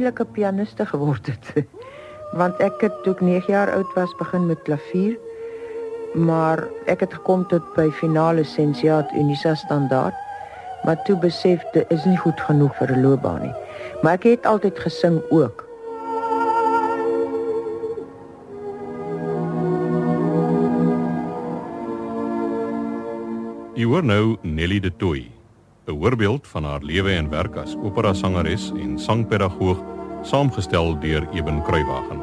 [0.00, 1.66] Eintlik 'n pianiste geword het.
[2.40, 5.18] Want ek het toe ek 9 jaar oud was begin met klavier.
[6.14, 10.14] Maar ek het gekom tot by finale lisensiaat Unisa standaard.
[10.84, 13.54] Maar toe besef dit is nie goed genoeg vir 'n loopbaan nie.
[14.02, 15.68] Maar ek het altyd gesing ook.
[23.76, 25.30] Jy hoor nou Nelly de Tooi,
[25.86, 29.89] 'n voorbeeld van haar lewe en werk as opera-sangeres en sangpedagoog,
[30.22, 32.20] saamgestel deur Eben Kruiwagen.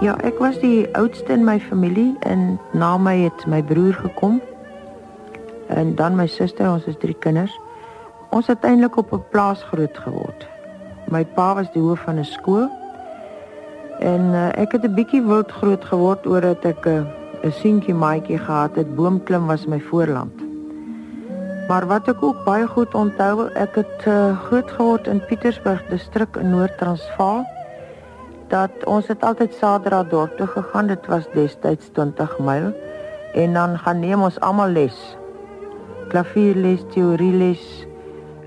[0.00, 4.38] Ja, ek was die oudste in my familie en na my het my broer gekom.
[5.68, 7.52] En dan my suster, ons is drie kinders.
[8.30, 10.46] Ons het eintlik op 'n plaas groot geword.
[11.10, 12.77] My pa was die hoof van 'n skool.
[13.98, 17.06] En uh, ek het 'n bietjie wild groot geword omdat ek 'n
[17.42, 18.94] uh, seentjie maatjie gehad het.
[18.94, 20.32] Boomklim was my voorland.
[21.68, 26.36] Maar wat ek ook baie goed onthou, ek het uh, groot geword in Pietersburg distrik
[26.36, 27.44] in Noord-Transvaal.
[28.48, 30.86] Dat ons het altyd Saterdag dorp toe gegaan.
[30.86, 32.72] Dit was destyds 20 myl
[33.34, 35.16] en dan gaan neem ons almal les.
[36.08, 37.87] Klavierles, teorieles,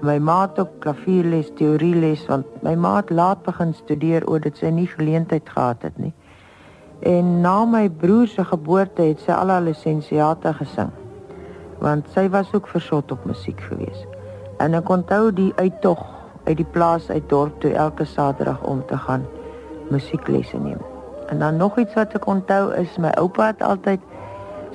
[0.02, 4.58] my ma het ook klavierles, teorieles want my ma het laat begin studeer oor dit
[4.58, 6.14] sy nie geleentheid gehad het nie.
[7.06, 10.92] En na my broer se geboorte het sy al haar lisensiate gesing.
[11.82, 14.06] Want sy was ook versot op musiek gewees.
[14.62, 16.02] En ek onthou die uittog
[16.46, 19.26] uit die plaas uit dorp toe elke Saterdag om te gaan
[19.90, 20.82] musieklesse neem.
[21.30, 24.02] En dan nog iets wat ek onthou is my oupa het altyd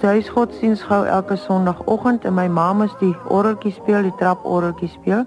[0.00, 5.24] sy huisgodsdienst gehou elke sonoggend en my ma moes die orgeltjie speel, die traporgeltjie speel.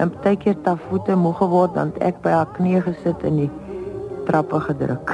[0.00, 3.50] En baie keer ta voete moeg geword dan ek by haar knie gesit in die
[4.28, 5.12] trappe gedruk.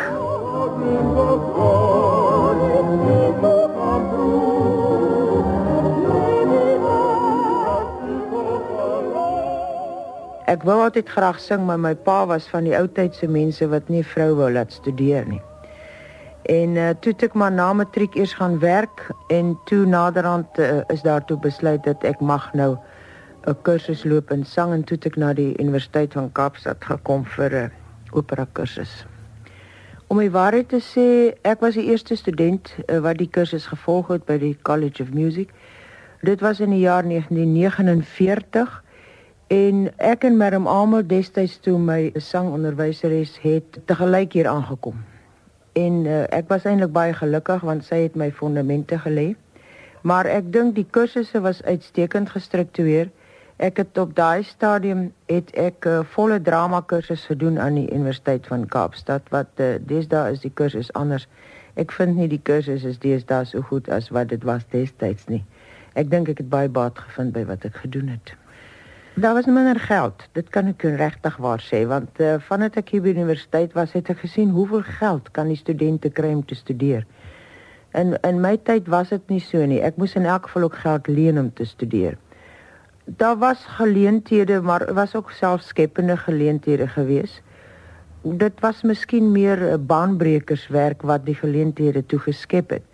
[10.47, 13.91] Ek wou altyd graag sing, maar my pa was van die ou tydse mense wat
[13.91, 15.43] nie vrou wou laat studeer nie.
[16.47, 21.03] En uh, toe ek maar na matriek eers gaan werk en toe naderhand uh, is
[21.03, 22.77] daartoe besluit dat ek mag nou
[23.51, 27.51] 'n kursus loop in sang en toe ek na die Universiteit van Kaapstad gekom vir
[27.51, 27.71] 'n uh,
[28.13, 29.07] opera kursus.
[30.07, 34.09] Om my waarheid te sê, ek was die eerste student uh, wat die kursus gevolg
[34.09, 35.51] het by die College of Music.
[36.23, 38.83] Dit was in die jaar 1949
[39.47, 45.16] en ek en Merm Amel destyds toe my sangonderwyseres het te gelyk hier aangekom
[45.77, 49.35] en uh, ek was eintlik baie gelukkig want sy het my fondamente gelê.
[50.07, 53.11] Maar ek dink die kursusse was uitstekend gestruktureer.
[53.57, 57.91] Ek het op daai stadium het ek 'n uh, volle drama kursus gedoen aan die
[57.93, 61.29] Universiteit van Kaapstad wat uh, deesdae is die kursus anders.
[61.75, 65.45] Ek vind nie die kursus is deesdae so goed as wat dit was destyds nie.
[65.95, 68.33] Ek dink ek het baie baat gevind by wat ek gedoen het.
[69.19, 70.29] Daar was minder geld.
[70.33, 73.95] Dit kan ek regtig waar sê want uh, vandat ek hier by die universiteit was,
[73.97, 77.07] het ek gesien hoeveel geld kan die studente kry om te studeer.
[77.97, 79.79] In in my tyd was dit nie so nie.
[79.81, 82.19] Ek moes in elk geval ook geld leen om te studeer.
[83.07, 87.41] Daar was geleenthede, maar was ook selfskepende geleenthede gewees.
[88.21, 92.85] Dit was miskien meer 'n baanbrekerswerk wat die geleenthede toegeskep het.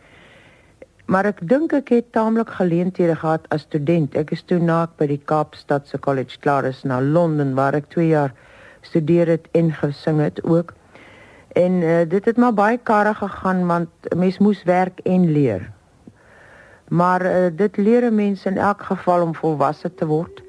[1.11, 4.15] Maar ek dink ek het taamlik geleenthede gehad as student.
[4.17, 7.91] Ek is toe na ek by die Kaapstadse College klaar is na Londen waar ek
[7.95, 8.35] 2 jaar
[8.87, 10.75] studeer het en gesing het ook.
[11.59, 15.71] En uh, dit het maar baie karre gegaan want mens moes werk en leer.
[16.89, 20.43] Maar uh, dit leer 'n mens in elk geval om volwasse te word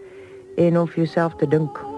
[0.57, 1.92] en om vir jouself te dink.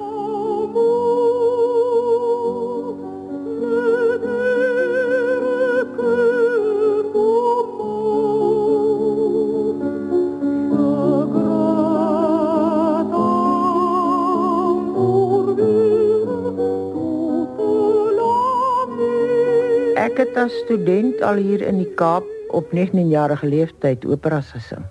[20.45, 24.83] As student al hier in die Kaap op 19-jarige leeftyd operas gesing.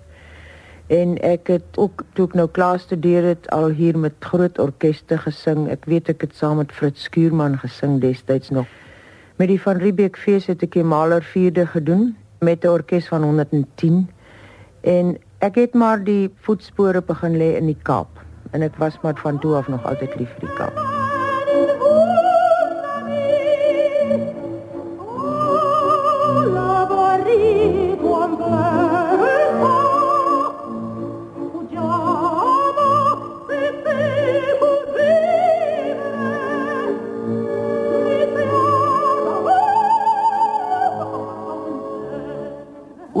[0.91, 5.17] En ek het ook toe ek nou klaar studeer het al hier met groot orkeste
[5.23, 5.69] gesing.
[5.71, 8.67] Ek weet ek het saam met Fritz Skuurman gesing destyds nog.
[9.39, 12.11] Met die van Riebeeck fees het ek die Maler 4de gedoen
[12.43, 14.09] met 'n orkes van 110.
[14.83, 18.11] En ek het maar die voetspore begin lê in die Kaap
[18.51, 21.04] en ek was maar van toe af nog altyd lief vir die Kaap.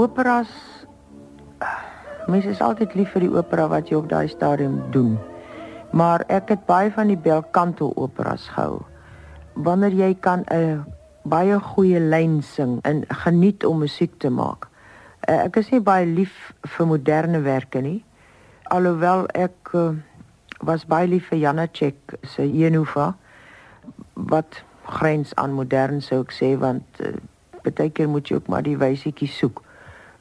[0.05, 0.51] Operas
[2.27, 5.15] mense is altyd lief vir die opera wat jy op daai stadium doen.
[5.95, 8.81] Maar ek het baie van die belcanto operas gehou.
[9.53, 10.85] Wanneer jy kan 'n
[11.23, 14.67] baie goeie lyn sing en geniet om musiek te maak.
[15.27, 18.03] Uh, ek is nie baie lief vir moderne werke nie.
[18.63, 19.93] Alhoewel ek uh,
[20.61, 23.15] was baie lief vir Janacek se Jenufa
[24.13, 27.17] wat grens aan modern sou ek sê want uh,
[27.63, 29.64] baie keer moet jy ook maar die wysietjie soek.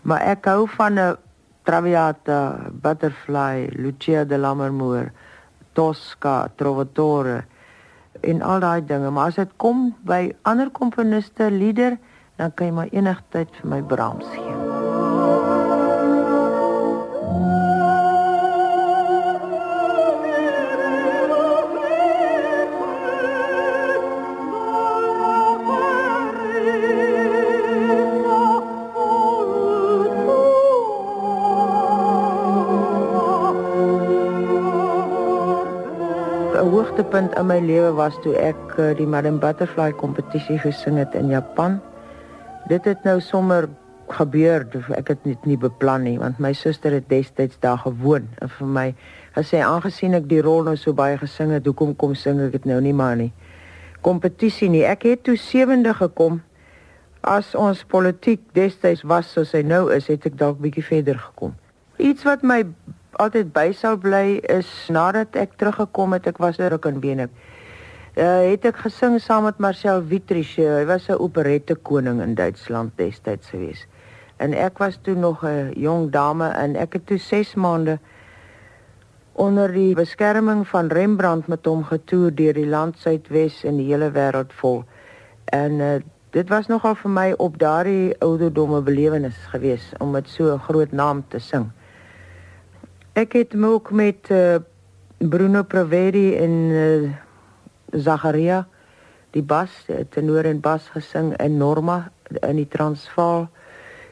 [0.04, 1.16] Maar ek hou van 'n
[1.64, 5.12] Traviata, Butterfly, Lucia de Lammermoor,
[5.72, 7.44] Tosca, Trovatore
[8.20, 11.98] en al daai dinge, maar as dit kom by ander komponiste lieder,
[12.36, 14.63] dan kan jy maar enigtyd vir my Brahms gee.
[37.14, 41.28] Hoogtepunt in my lewe was toe ek uh, die Madam Butterfly kompetisie gesing het in
[41.30, 41.76] Japan.
[42.66, 43.68] Dit het nou sommer
[44.10, 44.66] gebeur,
[44.98, 48.66] ek het dit nie beplan nie want my suster het destyds daar gewoon en vir
[48.66, 48.86] my
[49.36, 52.66] gesê aangesien ek die rol nou so baie gesing het, hoekom kom sing ek dit
[52.66, 53.30] nou nie maar nie.
[54.02, 54.82] Kompetisie nie.
[54.82, 56.42] Ek het toe sewende gekom.
[57.22, 61.54] As ons politiek destyds was soos hy nou is, het ek dalk bietjie verder gekom.
[62.02, 62.64] Iets wat my
[63.22, 67.28] altyd by sou bly is nadat ek teruggekom het, ek was er ook in Bene.
[68.14, 70.56] Uh, het ek gesing saam met Marcel Wittrich.
[70.56, 73.86] Hy was 'n operette koning in Duitsland destyds gewees.
[74.38, 77.98] En ek was toe nog 'n jong dame en ek het toe 6 maande
[79.32, 84.10] onder die beskerming van Rembrandt met hom getoer deur die land Suidwes en die hele
[84.10, 84.84] wêreld vol.
[85.44, 85.94] En uh,
[86.30, 90.92] dit was nogal vir my op daardie ouderdomme belewenis gewees om met so 'n groot
[90.92, 91.70] naam te sing.
[93.14, 94.56] Ek het ook met uh,
[95.18, 97.10] Bruno Praveri en uh,
[97.94, 98.64] Zacharia
[99.30, 103.46] die bas, die tenor en bas gesing in Norma in die Transvaal.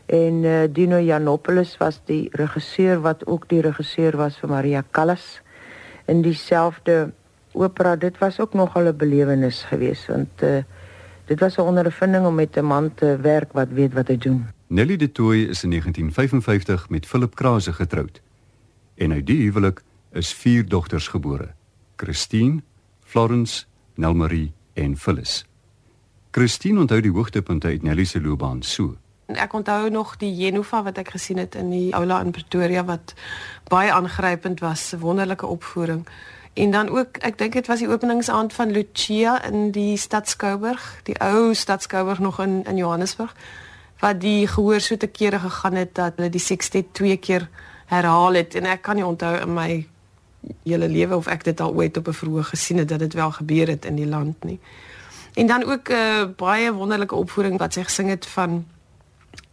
[0.06, 5.42] En uh, Dino Janopoulos was die regisseur wat ook die regisseur was vir Maria Callas
[6.06, 7.10] in dieselfde
[7.58, 7.96] opera.
[7.96, 10.62] Dit was ook nogal 'n belewenis geweest want uh,
[11.26, 14.46] dit was 'n ondervinding om met 'n man te werk wat weet wat hy doen.
[14.66, 18.22] Nelly de Tooy is in 1955 met Philip Krause getroud
[19.02, 19.82] en uit die huwelik
[20.12, 21.48] is vier dogters gebore:
[21.96, 22.62] Christine,
[23.04, 23.64] Florence,
[23.94, 25.42] Nelmarie en Phyllis.
[26.30, 28.94] Christine onthou die hoogtepunte uit Nelly se loopbaan so.
[29.32, 33.14] Ek onthou nog die Jenova wat ek gesien het in die aula in Pretoria wat
[33.68, 36.06] baie aangrypend was, 'n wonderlike opvoering.
[36.54, 41.00] En dan ook, ek dink dit was die openingsaand van Lucia in die Stad Skouberg,
[41.02, 43.34] die ou Stad Skouberg nog in in Johannesburg,
[44.00, 47.48] wat die gehoor so te kere gegaan het dat hulle die sextet twee keer
[47.92, 49.86] herhaal het en ek kan nie onthou in my
[50.64, 53.30] hele lewe of ek dit al ooit op 'n verhoog gesien het dat dit wel
[53.30, 54.58] gebeur het in die land nie.
[55.34, 58.66] En dan ook 'n uh, baie wonderlike opvoering wat sy gesing het van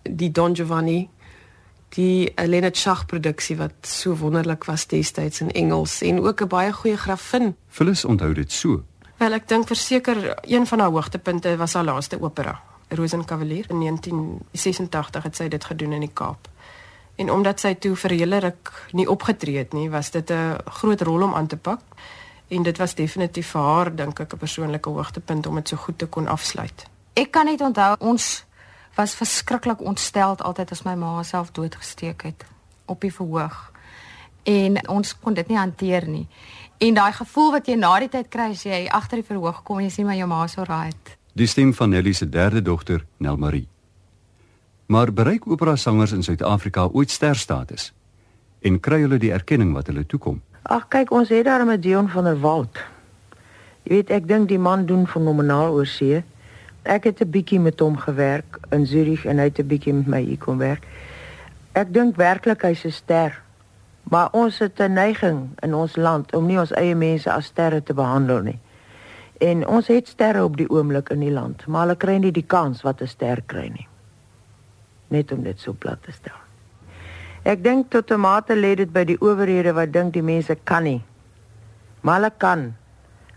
[0.04, 1.10] die Don Giovanni
[1.90, 6.74] die Elena Schach produksie wat so wonderlik was destyds in Engels en ook 'n baie
[6.74, 7.56] goeie grafin.
[7.68, 8.84] Phyllis onthou dit so.
[9.18, 15.24] Wel ek dink verseker een van haar hoogtepunte was haar laaste opera, Rosenkavalier in 1986
[15.24, 16.48] het sy dit gedoen in die Kaap.
[17.20, 21.02] En omdat sy toe vir hele ruk nie opgetree het nie, was dit 'n groot
[21.02, 21.82] rol om aan te pak.
[22.48, 25.98] En dit was definitief vir haar dink ek 'n persoonlike hoogtepunt om dit so goed
[25.98, 26.86] te kon afsluit.
[27.14, 28.46] Ek kan net onthou ons
[28.96, 32.46] was verskriklik ontsteld altyd as my ma self doodgesteek het
[32.86, 33.72] op die verhoog.
[34.44, 36.28] En ons kon dit nie hanteer nie.
[36.78, 39.78] En daai gevoel wat jy na die tyd kry as jy agter die verhoog kom
[39.78, 40.92] en jy sien maar jou ma so raai.
[41.34, 43.68] Die stem van Nelly se derde dogter, Nelmarie.
[44.90, 47.92] Maar bereik opera sangers in Suid-Afrika ooit sterstatus
[48.66, 50.40] en kry hulle die erkenning wat hulle toekom?
[50.66, 52.80] Ag kyk, ons het daar met Dion van der Walt.
[53.86, 56.24] Jy weet, ek dink die man doen fenomenaal oor see.
[56.90, 60.08] Ek het 'n bietjie met hom gewerk in Zurich en hy het 'n bietjie met
[60.08, 60.88] my hier kom werk.
[61.74, 63.42] Ek dink werklik hy's 'n ster.
[64.10, 67.84] Maar ons het 'n neiging in ons land om nie ons eie mense as sterre
[67.84, 68.60] te behandel nie.
[69.38, 72.48] En ons het sterre op die oomblik in die land, maar hulle kry nie die
[72.48, 73.89] kans wat 'n ster kry nie
[75.10, 76.38] net om dit so plat te stel.
[77.44, 80.84] Ek dink tot 'n mate lê dit by die owerhede wat dink die mense kan
[80.84, 81.02] nie.
[82.02, 82.76] Maar hulle kan.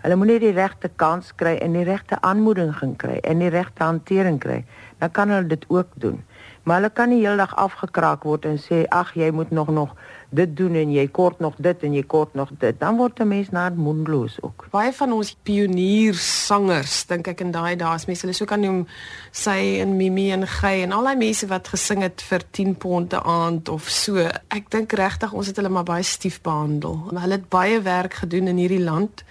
[0.02, 3.85] Hulle moet net die regte kans kry en die regte aanmoediging kry en die regte
[3.85, 4.64] hantering kry.
[4.99, 6.25] Dan kan hulle dit ook doen.
[6.62, 9.97] Maar hulle kan nie heeldag afgekraak word en sê ag jy moet nog nog
[10.31, 12.78] dit doen en jy kort nog dit en jy kort nog dit.
[12.78, 14.66] Dan word 'n mens na mondloos ook.
[14.71, 18.87] Baie van ons pioniersangers, dink ek in daai dae as mense hulle so kan noem,
[19.31, 23.12] sy en Mimi en Gey en al daai mense wat gesing het vir 10 pond
[23.12, 24.16] 'n aand of so.
[24.49, 27.11] Ek dink regtig ons het hulle maar baie stief behandel.
[27.14, 29.25] Hulle het baie werk gedoen in hierdie land.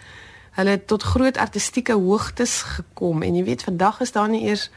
[0.52, 4.70] Hulle het tot groot artistieke hoogtes gekom en jy weet vandag is daar nie eers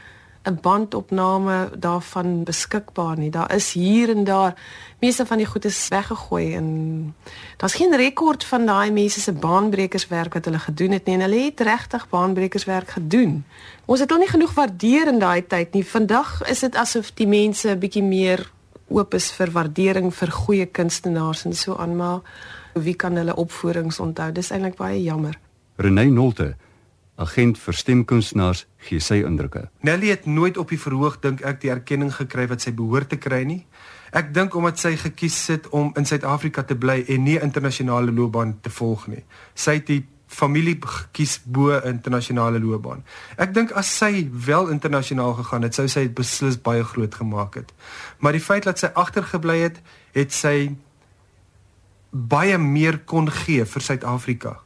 [0.45, 3.29] 'n bandopname daarvan beskikbaar nie.
[3.29, 4.53] Daar is hier en daar
[4.99, 6.67] meeste van die goed is weggegooi en
[7.57, 11.43] daar's geen rekord van daai mense se baanbrekerswerk wat hulle gedoen het nie en hulle
[11.43, 13.43] het regtig baanbrekerswerk gedoen.
[13.85, 15.85] Ons het al nie genoeg waardeer in daai tyd nie.
[15.85, 18.51] Vandag is dit asof die mense 'n bietjie meer
[18.87, 22.21] oop is vir waardering vir goeie kunstenaars en so aan maar
[22.73, 24.31] wie kan hulle opvoerings onthou?
[24.31, 25.39] Dis eintlik baie jammer.
[25.75, 26.55] Renée Nolte
[27.15, 29.69] agent vir stemkunstenaars gee sy indrukke.
[29.87, 33.19] Nelly het nooit op die verhoog dink ek die erkenning gekry wat sy behoort te
[33.21, 33.61] kry nie.
[34.15, 38.57] Ek dink omdat sy gekies het om in Suid-Afrika te bly en nie internasionale loopbaan
[38.63, 39.23] te volg nie.
[39.55, 40.03] Sy het die
[40.35, 43.03] familie gekies bo internasionale loopbaan.
[43.39, 47.55] Ek dink as sy wel internasionaal gegaan het, sou sy dit beslis baie groot gemaak
[47.61, 47.71] het.
[48.19, 49.79] Maar die feit dat sy agtergebly het,
[50.15, 50.75] het sy
[52.11, 54.59] baie meer kon gee vir Suid-Afrika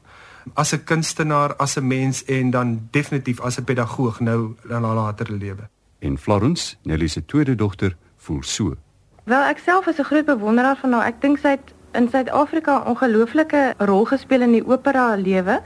[0.53, 4.95] as 'n kunstenaar, as 'n mens en dan definitief as 'n pedagoog nou in haar
[4.95, 5.69] latere lewe.
[5.99, 8.75] En Florence, Nelly se tweede dogter, voel so.
[9.23, 11.05] Wel, ek self is 'n groot bewonderaar van haar.
[11.05, 15.61] Ek dink sy het in Suid-Afrika 'n ongelooflike rol gespeel in die opera lewe.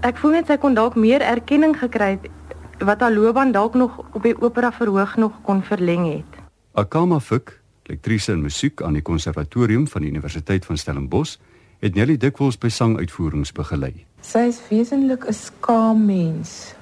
[0.00, 2.30] Ek voel net sy kon dalk meer erkenning gekry het
[2.78, 6.40] wat haar loopbaan dalk nog op die opera verhoog nog kon verleng het.
[6.72, 11.36] Akama Fuk, lektrise in musiek aan die konservatorium van die Universiteit van Stellenbosch,
[11.80, 14.04] het Nelly dikwels by sanguitvoerings begelei.
[14.20, 16.74] Sy is wesentlik 'n skaam mens.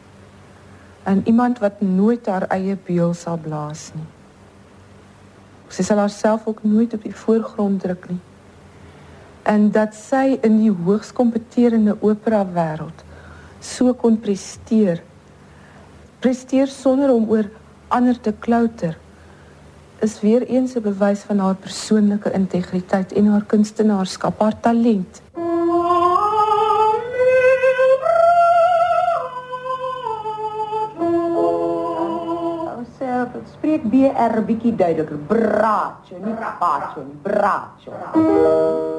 [1.04, 4.06] En iemand wat nooit haar eie beul sal blaas nie.
[5.68, 8.20] Sy sal haarself ook nooit op die voorgrond druk nie.
[9.42, 13.04] En dat sy in die hoogs kompeterende opera wêreld
[13.60, 15.02] so kon presteer.
[16.18, 17.50] Presteer sonder om oor
[17.88, 18.98] ander te klouter
[20.00, 25.22] is weer eens 'n bewys van haar persoonlike integriteit en haar kunstenaarskap, haar talent.
[33.32, 35.16] Dit spreek BR bietjie duideliker.
[35.16, 38.97] Braatjie, nie braatjie nie, braatjie.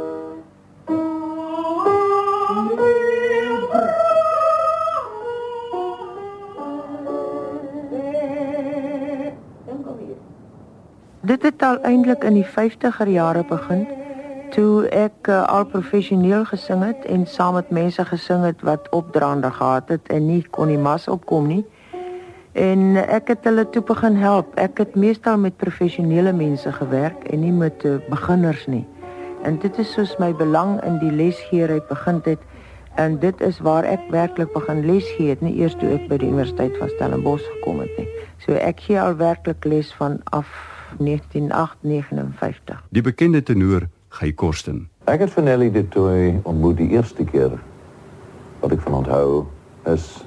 [11.29, 13.83] Dit het al eintlik in die 50er jare begin
[14.49, 19.51] toe ek uh, al professioneel gesing het en saam met mense gesing het wat opdraande
[19.53, 21.61] gehad het en nie kon die mas opkom nie.
[22.57, 24.55] En ek het hulle toe begin help.
[24.57, 28.87] Ek het meestal met professionele mense gewerk en nie met uh, beginners nie.
[29.45, 32.41] En dit is soos my belang in die lesgeery begin het
[32.97, 36.33] en dit is waar ek werklik begin lesgee het, nie eers toe ek by die
[36.33, 38.09] Universiteit van Stellenbosch gekom het nie.
[38.41, 40.49] So ek gee al werklik les van af
[40.97, 42.83] 1959.
[42.89, 44.89] Die bekende tenor Guy Korsten.
[45.03, 47.59] Ek het Vanelli de Toy ontmoet die eerste keer
[48.59, 49.45] wat ek van onthou
[49.89, 50.25] is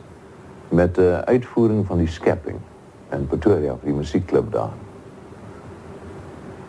[0.69, 2.59] met 'n uitvoering van die skepping
[3.11, 4.73] in Pretoria vir die musiekklub daar.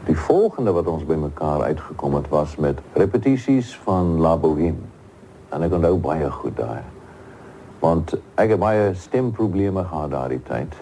[0.03, 4.83] Die volgende wat ons bymekaar uitgekom het was met repetisies van La Bohème.
[5.49, 6.81] En ek onthou baie goed daai.
[7.79, 10.75] Want ek het baie stemprobleme gehad daardie tyd.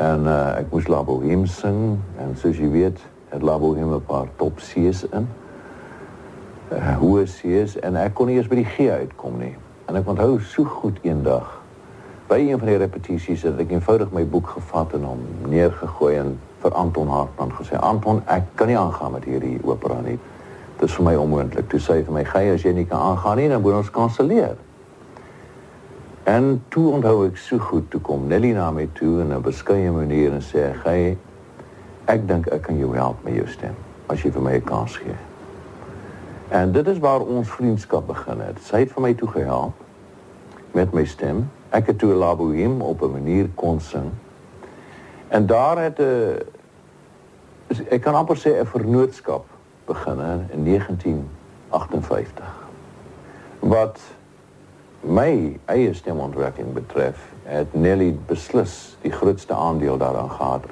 [0.00, 4.04] En uh, ek moes La Bohème sing en soos jy weet, het La Bohème 'n
[4.08, 5.26] paar top C's in.
[6.72, 9.52] Uh, hoë C's en ek kon nie eens by die G uitkom nie.
[9.92, 11.60] En ek onthou so goed eendag
[12.30, 16.38] by een van die repetisies het ek eenvoudig my boek gevat en hom neergegooi en
[16.62, 20.18] vir Anton Hartman gesê: "Anton, ek kan nie aangaan met hierdie opera nie.
[20.78, 23.00] Dit is vir my onmoontlik." Toe sê hy vir my: "Gey, as jy nie kan
[23.00, 24.56] aangaan nie, dan moet ons kanselleer."
[26.30, 29.90] En toe onthou ek so goed toe kom Nelly na my toe in 'n beskeie
[29.90, 31.18] manier en sê: "Gey,
[32.04, 33.74] ek dink ek kan jou help met jou stem
[34.06, 35.16] as jy vir my 'n kans gee."
[36.48, 38.62] En dit is waar ons vriendskap begin het.
[38.62, 39.72] Sy het vir my toe gehelp
[40.72, 41.50] met my stem.
[41.70, 44.10] Ek het toe La Bohème op 'n manier kon sing.
[45.28, 46.38] En daar het 'n
[47.88, 49.44] ek kan amper sê 'n vernootskap
[49.86, 52.68] begin in 1958.
[53.58, 54.00] Wat
[55.00, 57.16] my eie stemontwikkeling betref,
[57.48, 60.64] het Nelly beslis die grootste aandeel daaraan gehad.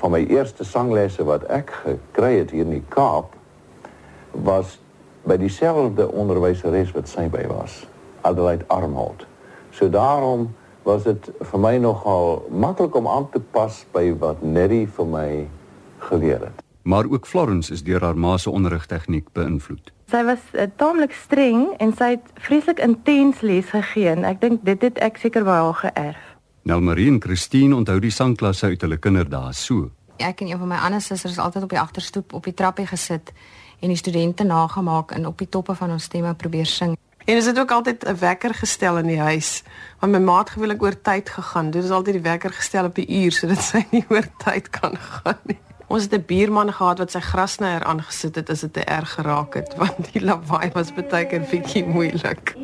[0.00, 3.36] Van my eerste sanglesse wat ek gekry het hier in die Kaap
[4.32, 4.78] was
[5.28, 7.82] by dieselfde onderwyseres wat sy by was.
[8.26, 9.26] Adelaide Arnold.
[9.70, 10.50] So daarom
[10.82, 15.28] was dit vir my nogal maklik om aan te pas by wat Nerry vir my
[16.08, 16.61] geleer het.
[16.82, 19.92] Maar ook Florence is deur haar ma se onderrigtegniek beïnvloed.
[20.10, 24.64] Sy was uh, taamlik streng en sy het vreeslik intens les gegee en ek dink
[24.66, 26.28] dit het ek seker by haar geërf.
[26.62, 29.88] Nelmarie en Christine onthou die sangklasse uit hulle kinderdae so.
[30.22, 33.32] Ek en een van my ander susters altyd op die agterstoep op die trappie gesit
[33.80, 36.98] en die studente nagemaak en op die toppe van ons stemme probeer sing.
[37.24, 39.62] En is dit ook altyd 'n wekker gestel in die huis?
[39.98, 41.70] Want my maat gewoonlik oor tyd gegaan.
[41.70, 44.96] Dit is altyd die wekker gestel op die uur sodat sy nie oor tyd kan
[44.96, 45.58] gaan nie.
[45.92, 49.54] Ons het 'n buurman gehad wat sy grasnyer aangesit het as dit te erg geraak
[49.54, 52.54] het want die lawaai was baie keer bietjie moeilik.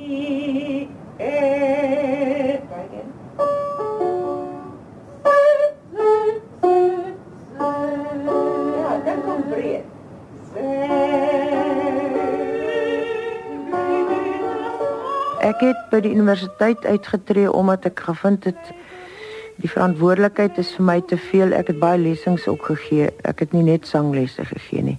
[15.40, 18.72] Ek het by die universiteit uitgetree omdat ek gevind het
[19.58, 21.54] die verantwoordelikheid is vir my te veel.
[21.56, 23.10] Ek het baie lesings ook gegee.
[23.26, 24.98] Ek het nie net sanglesse gegee nie.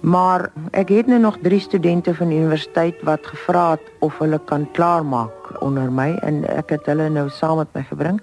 [0.00, 4.68] Maar ek het nou nog 3 studente van universiteit wat gevra het of hulle kan
[4.72, 8.20] klaarmaak onder my en ek het hulle nou saam met my gebring.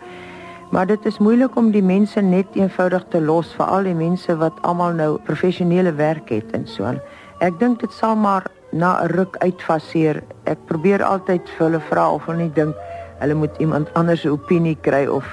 [0.71, 4.55] Maar dit is moeilik om die mense net eenvoudig te los, veral die mense wat
[4.63, 6.99] almal nou professionele werk het en so aan.
[7.43, 10.23] Ek dink dit sal maar na 'n ruk uitfaseer.
[10.43, 12.75] Ek probeer altyd vir hulle vra of hulle nie dink
[13.19, 15.25] hulle moet iemand anders se opinie kry of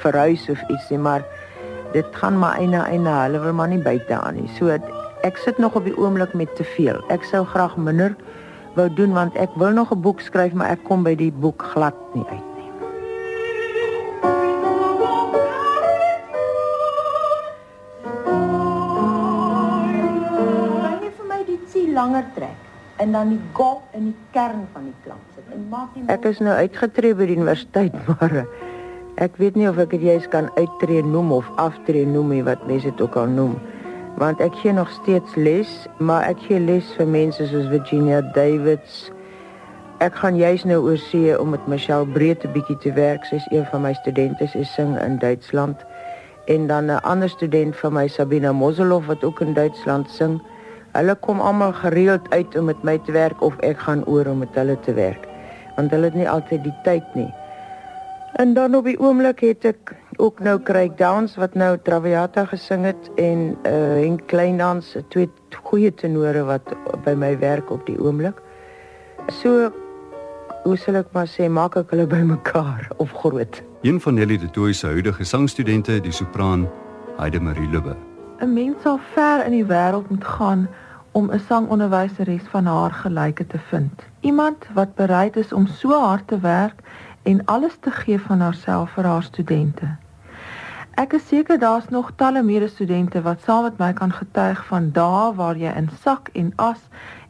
[0.00, 1.24] verhuis of iets nie, maar
[1.92, 4.48] dit gaan maar eina eina, hulle wil maar nie buite aan nie.
[4.58, 4.72] So
[5.26, 7.00] ek sit nog op die oomblik met te veel.
[7.08, 8.16] Ek sou graag minder
[8.76, 11.62] wou doen want ek wil nog 'n boek skryf, maar ek kom by die boek
[11.74, 12.50] glad nie uit.
[22.00, 22.69] langer trek
[23.00, 26.24] en dan die gop in die kern van die klank sit en maak die Ek
[26.28, 28.48] is nou uitgetree by die universiteit maar eh,
[29.26, 32.66] ek weet nie of ek dit juist kan uittreë noem of aftree noem nie wat
[32.68, 33.56] mense dit ook al noem
[34.20, 39.08] want ek gee nog steeds les maar ek gee les vir mense soos Virginia Davids
[40.00, 43.24] Ek gaan juist nou oor see om met Michelle Breed 'n bietjie te werk.
[43.24, 45.76] Sy's een van my studente, sy sing in Duitsland.
[46.46, 50.40] En dan 'n ander student van my, Sabina Moselhoff wat ook in Duitsland sing.
[50.92, 54.42] Hulle kom almal gereeld uit om met my te werk of ek gaan oor om
[54.42, 55.28] met hulle te werk.
[55.76, 57.30] Want hulle het nie altyd die tyd nie.
[58.40, 62.84] En dan op die oomblik het ek ook nou Craig Downs wat nou Traviata gesing
[62.84, 65.28] het en uh en Kleindans, twee
[65.62, 66.74] goeie tenore wat
[67.04, 68.38] by my werk op die oomblik.
[69.42, 69.70] So
[70.64, 73.62] hoe sal ek maar sê, maak ek hulle bymekaar of groot.
[73.82, 76.68] Een van Nelly de Tooy se huidige sangstudente, die sopraan
[77.16, 78.09] Heide Marie Lubbe.
[78.40, 80.68] 'n Mens sal ver in die wêreld moet gaan
[81.12, 84.02] om 'n sangonderwyseres van haar gelyke te vind.
[84.20, 86.80] Iemand wat bereid is om so hard te werk
[87.22, 89.96] en alles te gee van haarself vir haar studente.
[90.90, 95.34] Ek is seker daar's nog talle medestudente wat saam met my kan getuig van dae
[95.34, 96.80] waar jy in sak en as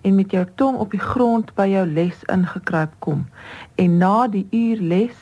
[0.01, 3.29] en met jou tong op die grond by jou les ingekruip kom
[3.75, 5.17] en na die uur les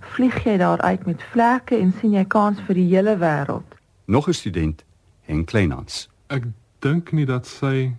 [0.00, 3.74] vlieg jy daar uit met vlekke en sien jy kans vir die hele wêreld.
[4.04, 4.84] Nog 'n student,
[5.28, 6.06] Henk Kleinhans.
[6.32, 6.48] Ek
[6.84, 7.92] dink nie dat sy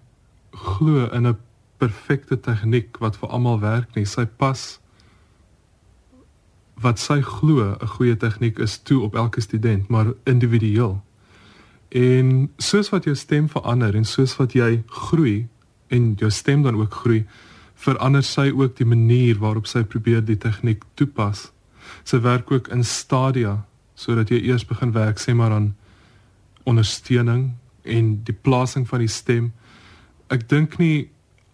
[0.51, 1.37] glo in 'n
[1.77, 4.05] perfekte tegniek wat vir almal werk nie.
[4.05, 4.79] Sy pas
[6.81, 11.01] wat sy glo 'n goeie tegniek is toe op elke student, maar individueel.
[11.89, 15.47] En soos wat jou stem verander en soos wat jy groei
[15.87, 17.25] en jou stem dan ook groei,
[17.75, 21.51] verander sy ook die manier waarop sy probeer die tegniek toepas.
[22.03, 23.65] Sy werk ook in stadia
[23.95, 25.75] sodat jy eers begin werk sê maar aan
[26.63, 27.51] ondersteuning
[27.83, 29.53] en die plasing van die stem.
[30.27, 31.09] Ek dink nie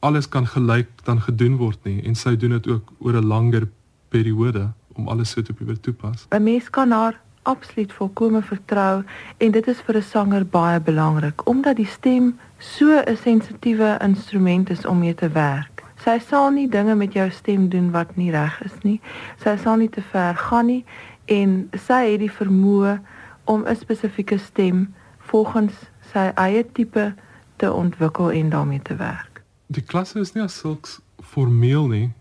[0.06, 3.68] alles kan gelyk dan gedoen word nie en sy doen dit ook oor 'n langer
[4.10, 6.28] periode om alles so te probeer toepas.
[6.30, 9.04] 'n Mens kan haar absoluut volkome vertrou
[9.38, 14.70] en dit is vir 'n sanger baie belangrik omdat die stem so 'n sensitiewe instrument
[14.70, 15.84] is om mee te werk.
[15.96, 19.02] Sy sal nie dinge met jou stem doen wat nie reg is nie.
[19.44, 20.86] Sy sal nie te ver gaan nie
[21.26, 23.00] en sy het die vermoë
[23.46, 25.74] om 'n spesifieke stem volgens
[26.12, 27.14] sy eie tipe
[27.56, 29.44] te ontwikkel en daarmee te werk.
[29.68, 32.12] Die klasse is nie as sulks formeel nie.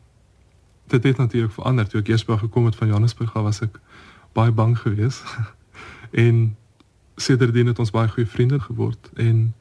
[0.87, 3.81] Dit het natuurlik verander toe ek eers by gekom het van Johannesburg, was ek
[4.33, 5.23] baie bang geweest.
[6.27, 6.57] en
[7.17, 9.55] sedertdien het ons baie goeie vriende geword en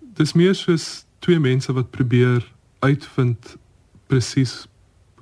[0.00, 2.44] dis meer soos twee mense wat probeer
[2.78, 3.56] uitvind
[4.06, 4.66] presies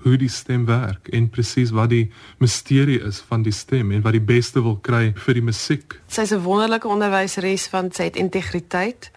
[0.02, 4.12] hoe die stem werk en presies wat die misterie is van die stem en wat
[4.12, 6.00] die beste wil kry vir die musiek.
[6.08, 9.11] Sy's 'n wonderlike onderwyseres van sy het integriteit.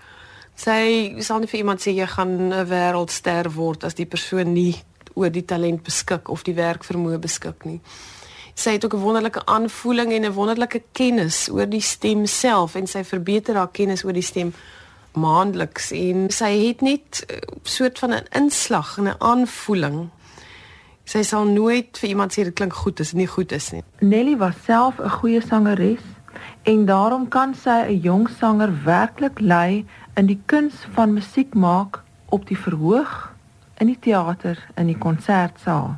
[0.55, 4.75] Sy sal nie vir iemand sê jy gaan 'n wêreldster word as die persoon nie
[5.13, 7.79] oor die talent beskik of die werkvermoë beskik nie.
[8.55, 12.87] Sy het ook 'n wonderlike aanvoeling en 'n wonderlike kennis oor die stem self en
[12.87, 14.53] sy verbeter haar kennis oor die stem
[15.13, 20.09] maandeliks en sy het net 'n uh, soort van 'n inslag en 'n aanvoeling.
[21.11, 23.81] Sy sal nooit vir iemand sê dit klink goed as dit nie goed is nie.
[23.99, 26.05] Nelly was self 'n goeie sangeres
[26.63, 31.99] en daarom kan sy 'n jong sanger werklik lei in die kuns van musiek maak
[32.29, 33.33] op die verhoog
[33.79, 35.97] in die teater in die konsertsaal.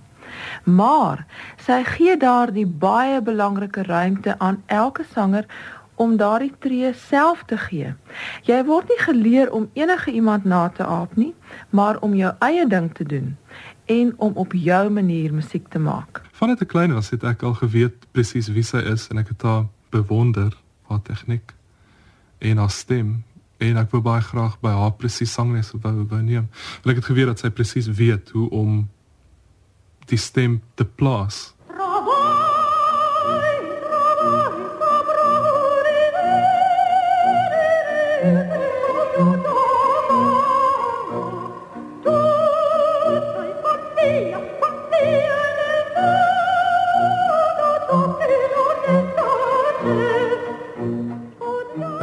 [0.63, 1.25] Maar
[1.57, 5.45] sy gee daardie baie belangrike ruimte aan elke sanger
[5.95, 7.93] om daardie tree self te gee.
[8.43, 11.35] Jy word nie geleer om enige iemand na te aap nie,
[11.69, 13.37] maar om jou eie ding te doen
[13.93, 16.21] en om op jou manier musiek te maak.
[16.31, 19.45] Vanaf te klein was het ek al geweet presies wie sy is en ek het
[19.45, 20.55] haar bewonder,
[20.89, 21.53] haar tegniek
[22.43, 23.21] en haar stem
[23.63, 26.49] en ek wou baie graag by haar presies sangles wou wou neem.
[26.81, 28.83] Want ek het geweet dat sy presies weet hoe om
[30.09, 31.52] die stem te plaas.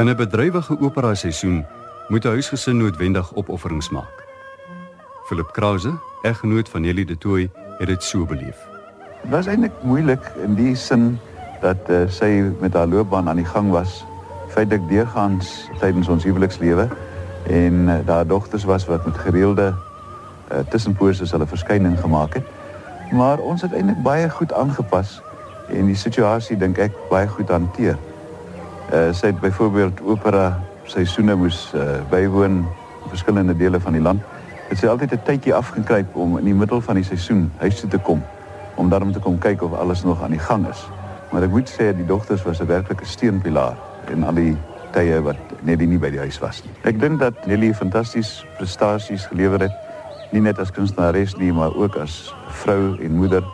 [0.01, 1.67] In 'n bedrywige opera seisoen
[2.09, 4.25] moet 'n huisgesin noodwendig opofferings maak.
[5.25, 8.57] Philip Krause, eggenoot van Nelly de Tooy, het dit so beleef.
[9.23, 11.19] Dit was eintlik moeilik in die sin
[11.61, 14.05] dat uh, sy met haar loopbaan aan die gang was,
[14.49, 16.89] feitelik deurgaans tydens ons huwelikslewe
[17.47, 19.75] en uh, daar dogters was wat met gereelde
[20.53, 22.47] uh, tussenposes hulle verskyning gemaak het.
[23.13, 25.23] Maar ons het eintlik baie goed aangepas
[25.69, 27.99] en die situasie dink ek baie goed hanteer.
[28.91, 32.57] Uh, sy het byvoorbeeld opera seisoene moes uh, bywoon
[33.05, 34.23] in verskillende dele van die land
[34.71, 37.91] het sy altyd 'n tydjie afgekruip om in die middel van die seisoen huis toe
[37.91, 38.23] te kom
[38.75, 40.89] om daarom te kom kyk of alles nog aan die gang is.
[41.31, 43.77] Maar ek moet sê die dogters was 'n werklike steunpilaar
[44.11, 44.57] in al die
[44.93, 46.73] tye wat Nelly nie by die huis was nie.
[46.83, 49.75] Ek dink dat Nelly fantasties prestasies gelewer het,
[50.31, 53.45] nie net as kunstenares nie, maar ook as vrou en moeder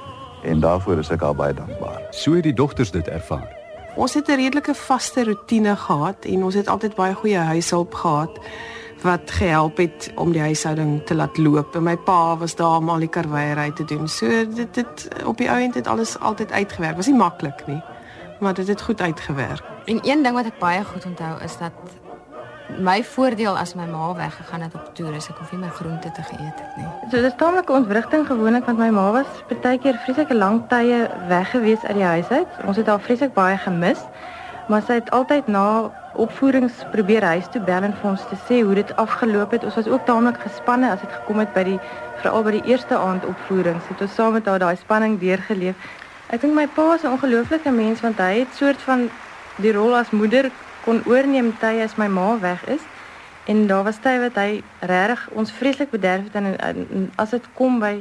[0.45, 2.01] en daarvoor is ek haar baie dankbaar.
[2.11, 3.56] So het die dogters dit ervaar.
[3.97, 8.39] Ons het 'n redelike vaste rotine gehad en ons het altyd baie goeie huishulp gehad
[9.03, 11.75] wat gehelp het om die huishouding te laat loop.
[11.75, 14.09] En my pa was daar om al die karweiery te doen.
[14.09, 16.97] So dit dit op die ou end het alles altyd uitgewerk.
[16.97, 17.83] Was nie maklik nie,
[18.41, 19.65] maar dit het goed uitgewerk.
[19.85, 21.73] En een ding wat ek baie goed onthou is dat
[22.79, 26.11] my voordeel as my ma weggegaan het op toer is ek hoef nie my groente
[26.13, 26.87] te geëet het nie.
[27.11, 31.51] So dis tamelike ontwrigting gewoonlik want my ma was baie keer vreeslike lang tye weg
[31.51, 32.59] gewees uit die huis uit.
[32.67, 34.03] Ons het haar vreeslik baie gemis.
[34.67, 38.63] Maar sy het altyd na opvoerings probeer huis toe bel en vir ons te sê
[38.67, 39.65] hoe dit afgeloop het.
[39.65, 41.79] Ons was ook taamlik gespanne as dit gekom het by die
[42.19, 43.87] veral by die eerste aand opvoerings.
[43.93, 45.79] Het ons saam met haar daai spanning deurgeleef.
[46.35, 49.09] Ek dink my pa is 'n ongelooflike mens want hy het soort van
[49.63, 50.51] die rol as moeder
[50.87, 52.85] kon oorneem tye as my ma weg is.
[53.47, 57.35] En daar was tye wat hy regtig ons vreeslik bederf het en, en, en as
[57.35, 58.01] dit kom by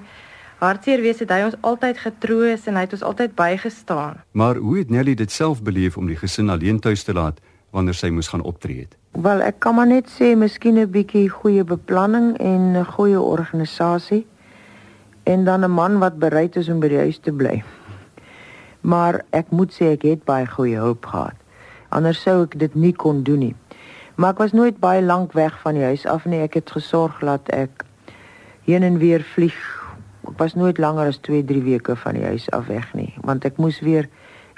[0.62, 4.22] hartseer wees het hy ons altyd getroos en hy het ons altyd bygestaan.
[4.32, 7.42] Maar hoe het Nelly dit self beleef om die gesin alleen tuis te laat
[7.76, 8.96] wanneer sy moes gaan optree het?
[9.22, 14.26] Wel, ek kan maar net sê miskien 'n bietjie goeie beplanning en 'n goeie organisasie
[15.24, 17.64] en dan 'n man wat bereid is om by die huis te bly.
[18.82, 21.45] Maar ek moet sê ek het baie goeie hulp gehad.
[21.96, 23.56] Anders sou ek dit nie kon doen nie.
[24.16, 26.42] Maar ek was nooit baie lank weg van die huis af nie.
[26.44, 27.86] Ek het gesorg dat ek
[28.68, 29.58] heen en weer vlieg.
[30.26, 33.46] Ek was nooit langer as 2, 3 weke van die huis af weg nie, want
[33.46, 34.10] ek moes weer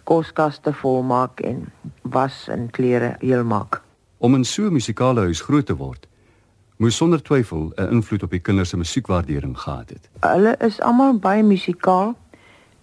[0.07, 1.65] koskaste volmaak en
[2.07, 3.81] was en klere heel maak.
[4.23, 6.07] Om in so 'n musikale huis groot te word,
[6.77, 10.09] moes sonder twyfel 'n invloed op die kinders se musiekwaardering gehad het.
[10.19, 12.15] Hulle is almal baie musikaal.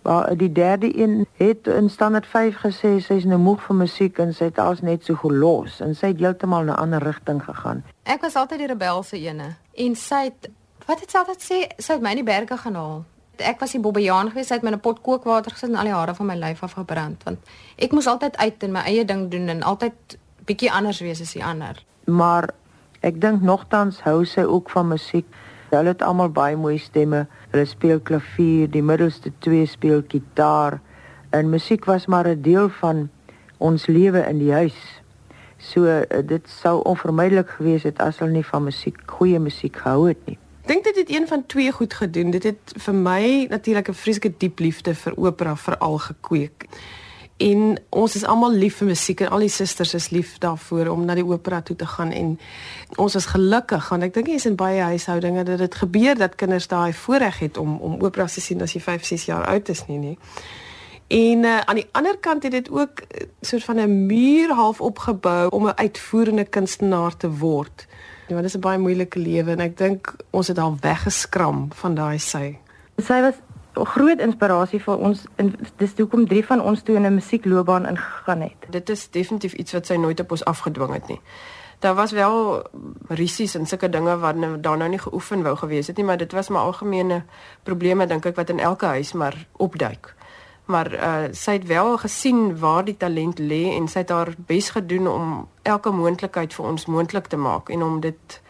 [0.04, 4.34] Maar die derde een het in standaard 5 gesê sy's nou moeg vir musiek en
[4.36, 7.80] sy het als net so gelos en sy het heeltemal 'n ander rigting gegaan.
[8.02, 10.50] Ek was altyd die rebelse ene en sy het
[10.86, 13.04] wat het sy altyd sê, sy het my in die berge gaan haal.
[13.36, 15.84] Ek was die bobbejaan geweest, sy het my in 'n pot kookwater gesit en al
[15.84, 17.38] die hare van my lyf afgebrand want
[17.76, 21.32] ek moes altyd uit en my eie ding doen en altyd bietjie anders wees as
[21.32, 21.84] die ander.
[22.04, 22.50] Maar
[23.00, 25.26] ek dink nogtans hou sy ook van musiek.
[25.76, 27.26] Hulle het almal baie mooi stemme.
[27.50, 30.80] Hulle speel klavier, die middelste twee speel gitaar.
[31.30, 33.08] En musiek was maar 'n deel van
[33.58, 35.02] ons lewe in die huis.
[35.58, 40.08] So eh, dit sou onvermydelik gewees het as hulle nie van musiek, goeie musiek gehou
[40.08, 40.38] het nie.
[40.66, 42.30] Dink dit het een van twee goed gedoen.
[42.30, 46.66] Dit het vir my natuurlik 'n vreeslike diep liefde vir opera veral gekweek.
[47.36, 51.04] En ons is almal lief vir musiek en al die susters is lief daarvoor om
[51.04, 52.36] na die opera toe te gaan en
[52.96, 56.68] ons is gelukkig want ek dink jy's in baie huishoudinge dat dit gebeur dat kinders
[56.70, 59.82] daai voorreg het om om opera te sien as jy 5, 6 jaar oud is
[59.88, 60.18] nie nie.
[61.14, 64.80] En uh, aan die ander kant het dit ook uh, soort van 'n muur half
[64.80, 67.86] opgebou om 'n uitvoerende kunstenaar te word.
[68.28, 71.94] Ja, dit is 'n baie moeilike lewe en ek dink ons het al weggeskram van
[71.94, 72.58] daai sy.
[72.96, 73.34] Sy was
[73.74, 78.40] groot inspirasie vir ons en dis hoekom drie van ons toe in 'n musiekloopbaan ingegaan
[78.40, 78.66] het.
[78.70, 81.20] Dit is definitief iets wat sy nooit op ons afgedwing het nie.
[81.78, 82.62] Daar was wel
[83.08, 86.16] risies en sulke dinge wat nou daar nou nie geoefen wou gewees het nie, maar
[86.16, 87.24] dit was maar algemene
[87.62, 90.14] probleme dink ek wat in elke huis maar opduik
[90.64, 94.70] maar uh, sy het wel gesien waar die talent lê en sy het haar bes
[94.70, 98.40] gedoen om elke moontlikheid vir ons moontlik te maak en om dit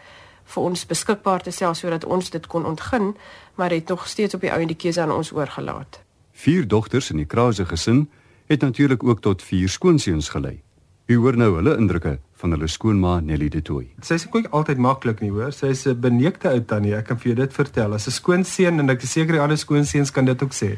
[0.45, 3.15] vir ons beskikbaar te stel sodat ons dit kon ontgin
[3.55, 6.01] maar het nog steeds op die ou en die keuse aan ons oorgelaat.
[6.31, 8.09] Vier dogters in die Krause gesin
[8.45, 10.61] het natuurlik ook tot vier skoonseuns gelei.
[11.05, 13.87] U hoor nou hulle indrukke van hulle skoonma Nelly de Tooy.
[14.01, 15.53] Sy sê kyk altyd maklik nie hoor.
[15.53, 17.93] Sy is 'n beneekte ou tannie, ek kan vir jou dit vertel.
[17.93, 20.77] As 'n skoonseun en ek is seker die ander skoonseuns kan dit ook sê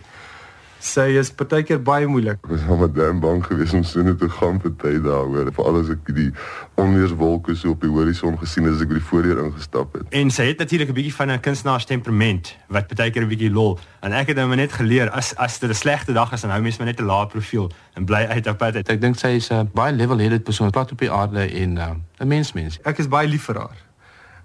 [0.79, 2.39] sy is partykeer baie moeilik.
[2.43, 5.51] Ek was met dan bang geweest om so net te gaan vir tyd daaroor.
[5.55, 6.29] Veral as ek die
[6.77, 10.07] onweerswolke so op die horison gesien het as ek by die voordeur ingestap het.
[10.15, 13.79] En sy het natuurlik 'n bietjie van 'n kunstenaars temperament wat partykeer 'n bietjie lol.
[14.01, 16.61] En ek het nou net geleer as as dit 'n slegte dag is dan hou
[16.61, 18.75] mens maar net 'n lae profiel en bly uit op pad.
[18.75, 21.89] Ek dink sy is 'n uh, baie level-headed persoon plat op die aarde en uh,
[21.89, 22.79] 'n uh, mens mens.
[22.83, 23.77] Ek is baie lief vir haar.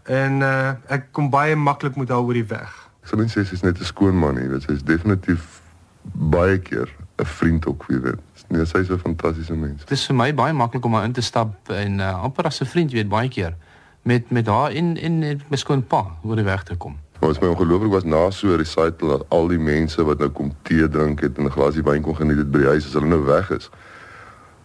[0.04, 2.90] En uh, ek kom baie maklik met haar oor die weg.
[3.02, 5.61] Ek sal net sê sy is net 'n skoon man, jy weet, sy is definitief
[6.12, 8.20] baie keer 'n vriend ook vir weet.
[8.48, 9.80] Nee, sy's 'n fantastiese mens.
[9.80, 12.60] Dit is vir my baie maklik om haar in te stap en uh, amper as
[12.60, 13.56] 'n vriend, jy weet, baie keer
[14.02, 16.96] met met haar in in my skoon pa oor die weg te kom.
[17.20, 20.28] Maar wat my ongelooflik was na so 'n recital dat al die mense wat nou
[20.28, 22.92] kom tee drink het en 'n glasie wyn kon geniet het by die huis as
[22.92, 23.70] hulle nou weg is.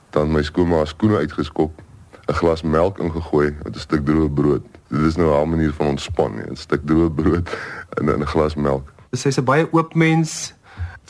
[0.09, 1.81] Dan my skoonma haar skoene uitgeskop,
[2.27, 4.63] 'n glas melk ingegooi met 'n stuk droë brood.
[4.87, 7.57] Dit is nou 'n manier van ontspan, 'n stuk droë brood
[7.89, 8.93] en 'n glas melk.
[9.11, 10.53] Sy's 'n baie oop mens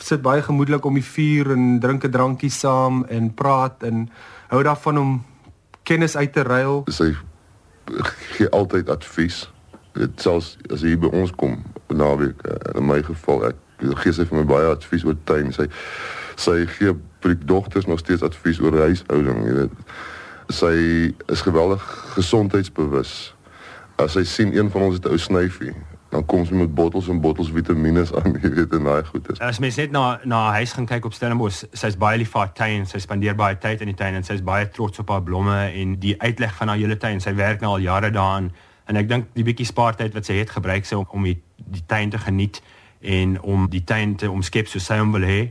[0.02, 4.08] sit baie gemoedelik om die vuur en drink 'n drankie saam en praat en
[4.48, 5.24] hou daarvan om
[5.82, 6.82] kennis uit te ruil.
[6.86, 7.14] Sy
[8.36, 9.50] gee altyd advies.
[9.92, 13.56] Dit selfs as jy by ons kom naweek eh, in my geval ek
[14.02, 15.52] gee sy vir my baie advies oor tuin.
[15.52, 15.68] Sy
[16.38, 19.72] sy gee vir die dogters nog steeds advies oor huishouding, jy weet.
[20.54, 20.74] Sy
[21.28, 21.82] is geweldig
[22.14, 23.34] gesondheidsbewus.
[23.98, 25.74] As sy sien een van ons het 'n ou snyfie,
[26.08, 29.40] dan kom sy met bottels en bottels vitamiene aan, jy weet en daai goed is.
[29.44, 32.44] As mens net na na haar huis gaan kyk op Stellenbosch, sy's baie lief vir
[32.44, 35.22] haar tuin, sy spandeer baie tyd in die tuin en sy's baie trots op haar
[35.26, 37.20] blomme en die uitleg van haar hele tuin.
[37.20, 38.50] Sy werk nou al jare daaraan
[38.88, 41.36] en ek dink die bietjie spaartyd wat sy het gebruik sy om, om die,
[41.76, 42.62] die tuin te geniet
[43.04, 45.50] en om die tuin te omskep soos sy hom wil hê.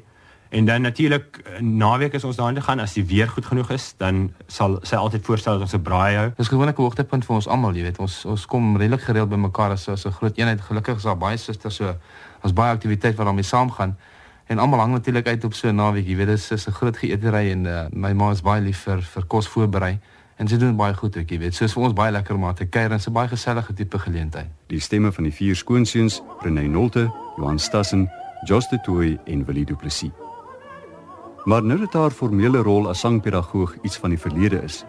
[0.49, 3.93] En dan natuurlik naweek as ons daarin te gaan as die weer goed genoeg is,
[3.97, 6.31] dan sal sy altyd voorstel dat ons 'n braai hou.
[6.37, 7.99] Dis gewoonlik 'n hoogtepunt vir ons almal, jy weet.
[7.99, 10.61] Ons ons kom redelik gereeld bymekaar as so 'n groot eenheid.
[10.61, 11.95] Gelukkig is daar baie susters so.
[12.41, 13.97] Ons baie aktiwiteit wat daarmee saamgaan.
[14.47, 16.27] En almal hang natuurlik uit op so 'n naweek, jy weet.
[16.27, 19.47] Dis is 'n groot geëetery en uh, my ma is baie lief vir vir kos
[19.47, 19.99] voorberei.
[20.37, 21.55] En sy doen baie goed ook, jy weet.
[21.55, 24.47] So is vir ons baie lekker om te kuier en 'n baie gesellige tipe geleentheid.
[24.67, 28.09] Die stemme van die vier skoonseuns, Renée Nolte, Johan Stassen,
[28.45, 30.26] Jos de Tooy en Willie Du Plessis.
[31.47, 34.81] Maar nou dat haar formele rol as sangpedagoog iets van die verlede is,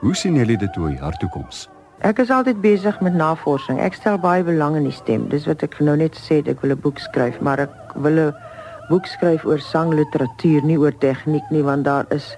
[0.00, 1.64] hoe sien Nelly dit toe haar toekoms?
[2.06, 3.80] Ek is altyd besig met navorsing.
[3.82, 5.24] Ek stel baie belang in die stem.
[5.30, 8.34] Dis wat ek nou net sê, ek wil 'n boek skryf, maar ek wil 'n
[8.88, 12.36] boek skryf oor sangliteratuur, nie oor tegniek nie, want daar is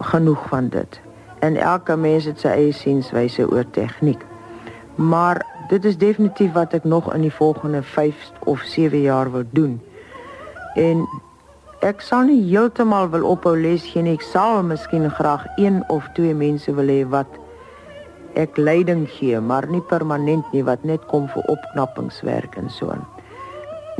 [0.00, 1.00] genoeg van dit.
[1.40, 4.24] En elke mens het sy eie sienswyse oor tegniek.
[4.94, 9.44] Maar dit is definitief wat ek nog in die volgende 5 of 7 jaar wil
[9.50, 9.80] doen.
[10.74, 11.06] En
[11.84, 14.14] ek sal nie heeltemal wil ophou les gee nie.
[14.16, 17.28] Ek sal miskien graag een of twee mense wil hê wat
[18.40, 22.96] ek leiding gee, maar nie permanent nie wat net kom vir opknappingswerk en so.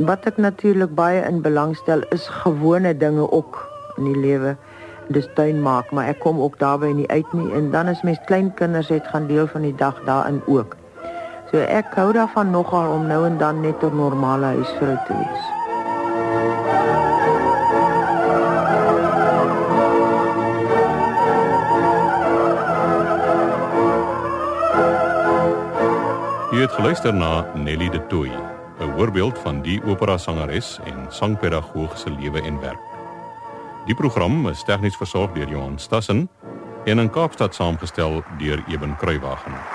[0.09, 3.61] Wat ek natuurlik baie in belang stel is gewone dinge ook
[3.99, 4.55] in die lewe.
[5.13, 8.19] Dis tuin maak, maar ek kom ook daarbey nie uit nie en dan is mens
[8.25, 10.73] klein kinders het gaan deel van die dag daarin ook.
[11.51, 15.64] So ek hou daarvan nogal om nou en dan net 'n normale huisvrou te wees.
[26.65, 28.31] Het geluister na Nelly de Tooy,
[28.79, 32.79] 'n voorbeeld van die opera sangeres en sangpedagoog se lewe en werk.
[33.85, 36.29] Die program is tegnies versorg deur Johan Stassen
[36.85, 39.74] en in Kaapstad saamgestel deur Eben Kruiwagen.